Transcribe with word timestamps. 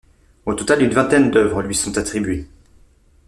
Au 0.47 0.55
total 0.55 0.81
une 0.81 0.89
vingtaine 0.93 1.29
d'œuvres 1.29 1.61
lui 1.61 1.75
sont 1.75 1.95
attribuées. 1.99 2.47